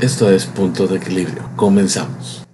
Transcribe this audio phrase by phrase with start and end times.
[0.00, 1.50] Esto es Punto de Equilibrio.
[1.56, 2.46] Comenzamos.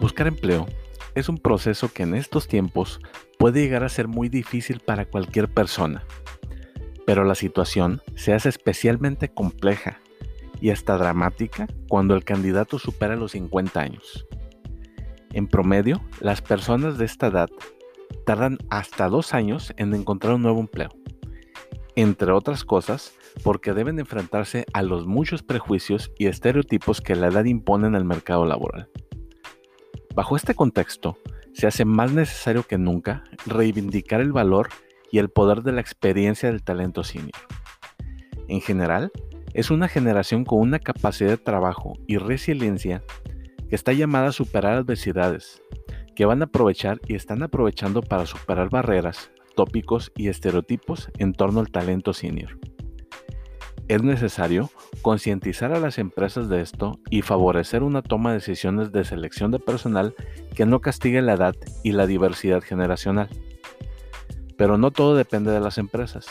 [0.00, 0.66] Buscar empleo
[1.14, 2.98] es un proceso que en estos tiempos
[3.38, 6.02] puede llegar a ser muy difícil para cualquier persona,
[7.06, 10.00] pero la situación se hace especialmente compleja
[10.60, 14.26] y hasta dramática cuando el candidato supera los 50 años.
[15.32, 17.48] En promedio, las personas de esta edad
[18.24, 20.90] tardan hasta dos años en encontrar un nuevo empleo,
[21.96, 27.44] entre otras cosas porque deben enfrentarse a los muchos prejuicios y estereotipos que la edad
[27.44, 28.88] impone en el mercado laboral.
[30.14, 31.18] Bajo este contexto,
[31.52, 34.68] se hace más necesario que nunca reivindicar el valor
[35.10, 37.40] y el poder de la experiencia del talento senior.
[38.48, 39.12] En general,
[39.54, 43.02] es una generación con una capacidad de trabajo y resiliencia
[43.68, 45.62] que está llamada a superar adversidades,
[46.14, 51.60] que van a aprovechar y están aprovechando para superar barreras, tópicos y estereotipos en torno
[51.60, 52.58] al talento senior.
[53.88, 59.04] Es necesario concientizar a las empresas de esto y favorecer una toma de decisiones de
[59.04, 60.14] selección de personal
[60.54, 63.30] que no castigue la edad y la diversidad generacional.
[64.58, 66.26] Pero no todo depende de las empresas.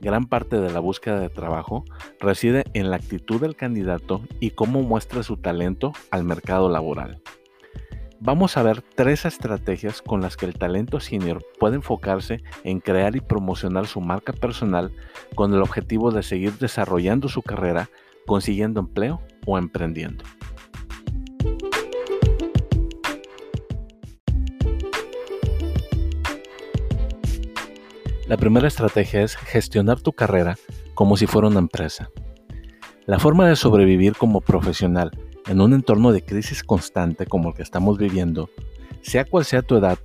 [0.00, 1.84] Gran parte de la búsqueda de trabajo
[2.18, 7.22] reside en la actitud del candidato y cómo muestra su talento al mercado laboral.
[8.22, 13.16] Vamos a ver tres estrategias con las que el talento senior puede enfocarse en crear
[13.16, 14.92] y promocionar su marca personal
[15.34, 17.88] con el objetivo de seguir desarrollando su carrera,
[18.26, 20.22] consiguiendo empleo o emprendiendo.
[28.30, 30.56] La primera estrategia es gestionar tu carrera
[30.94, 32.10] como si fuera una empresa.
[33.04, 35.10] La forma de sobrevivir como profesional
[35.48, 38.48] en un entorno de crisis constante como el que estamos viviendo,
[39.02, 39.98] sea cual sea tu edad,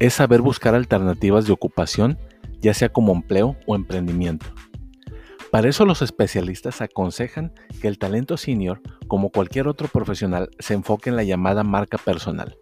[0.00, 2.18] es saber buscar alternativas de ocupación,
[2.60, 4.44] ya sea como empleo o emprendimiento.
[5.50, 11.08] Para eso los especialistas aconsejan que el talento senior, como cualquier otro profesional, se enfoque
[11.08, 12.58] en la llamada marca personal.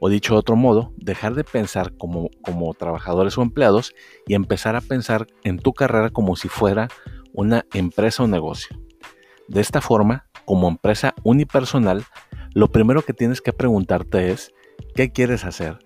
[0.00, 3.94] O dicho de otro modo, dejar de pensar como, como trabajadores o empleados
[4.26, 6.88] y empezar a pensar en tu carrera como si fuera
[7.32, 8.78] una empresa o negocio.
[9.48, 12.04] De esta forma, como empresa unipersonal,
[12.54, 14.52] lo primero que tienes que preguntarte es,
[14.94, 15.78] ¿qué quieres hacer?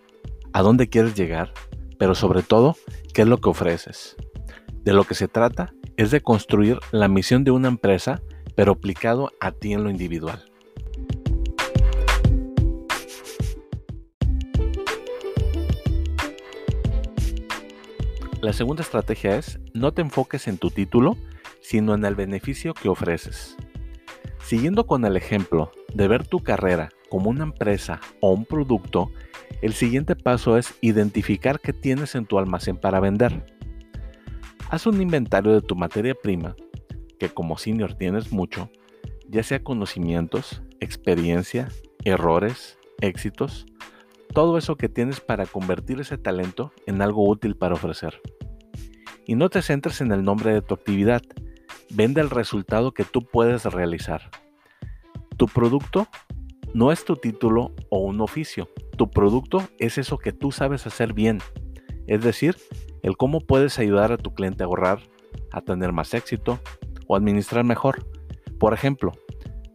[0.53, 1.53] ¿A dónde quieres llegar?
[1.99, 2.77] Pero sobre todo,
[3.13, 4.17] ¿qué es lo que ofreces?
[4.83, 8.23] De lo que se trata es de construir la misión de una empresa,
[8.55, 10.50] pero aplicado a ti en lo individual.
[18.41, 21.19] La segunda estrategia es no te enfoques en tu título,
[21.61, 23.55] sino en el beneficio que ofreces.
[24.43, 29.11] Siguiendo con el ejemplo de ver tu carrera como una empresa o un producto,
[29.61, 33.45] el siguiente paso es identificar qué tienes en tu almacén para vender.
[34.71, 36.57] Haz un inventario de tu materia prima,
[37.19, 38.71] que como senior tienes mucho,
[39.29, 41.69] ya sea conocimientos, experiencia,
[42.05, 43.67] errores, éxitos,
[44.33, 48.21] todo eso que tienes para convertir ese talento en algo útil para ofrecer.
[49.27, 51.23] Y no te centres en el nombre de tu actividad,
[51.91, 54.31] vende el resultado que tú puedes realizar.
[55.37, 56.09] Tu producto
[56.75, 61.13] no es tu título o un oficio, tu producto es eso que tú sabes hacer
[61.13, 61.39] bien,
[62.07, 62.57] es decir,
[63.03, 65.01] el cómo puedes ayudar a tu cliente a ahorrar,
[65.53, 66.61] a tener más éxito
[67.07, 68.07] o administrar mejor.
[68.59, 69.13] Por ejemplo,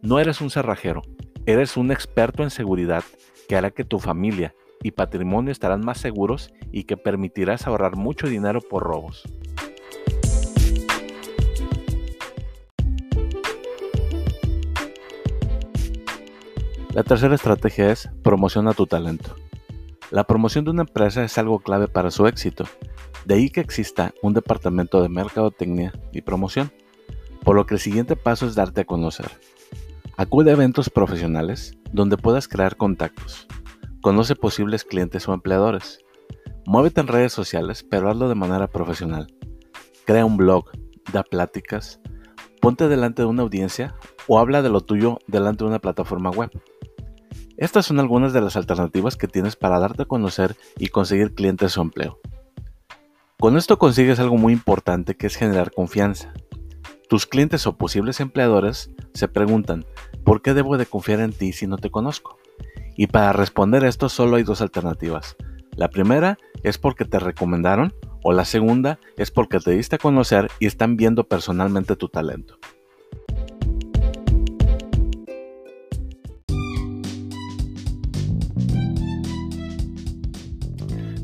[0.02, 1.02] no eres un cerrajero,
[1.44, 3.04] eres un experto en seguridad
[3.48, 8.26] que hará que tu familia y patrimonio estarán más seguros y que permitirás ahorrar mucho
[8.26, 9.24] dinero por robos.
[16.92, 19.36] La tercera estrategia es promociona tu talento.
[20.10, 22.64] La promoción de una empresa es algo clave para su éxito,
[23.26, 26.72] de ahí que exista un departamento de mercadotecnia y promoción,
[27.42, 29.26] por lo que el siguiente paso es darte a conocer.
[30.16, 33.46] Acude a eventos profesionales donde puedas crear contactos.
[34.00, 35.98] Conoce posibles clientes o empleadores.
[36.66, 39.26] Muévete en redes sociales, pero hazlo de manera profesional.
[40.04, 40.70] Crea un blog,
[41.12, 42.00] da pláticas,
[42.60, 43.94] ponte delante de una audiencia
[44.26, 46.50] o habla de lo tuyo delante de una plataforma web.
[47.56, 51.78] Estas son algunas de las alternativas que tienes para darte a conocer y conseguir clientes
[51.78, 52.18] o empleo.
[53.38, 56.32] Con esto consigues algo muy importante que es generar confianza.
[57.08, 59.86] Tus clientes o posibles empleadores se preguntan,
[60.26, 62.36] ¿Por qué debo de confiar en ti si no te conozco?
[62.96, 65.36] Y para responder esto solo hay dos alternativas.
[65.76, 67.94] La primera es porque te recomendaron
[68.24, 72.58] o la segunda es porque te diste a conocer y están viendo personalmente tu talento.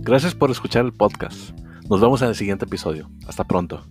[0.02, 1.50] Gracias por escuchar el podcast.
[1.90, 3.10] Nos vemos en el siguiente episodio.
[3.26, 3.82] Hasta pronto.